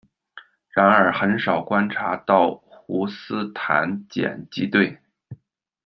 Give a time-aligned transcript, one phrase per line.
[0.71, 4.97] 然而，很少观察到胡斯坦碱基对。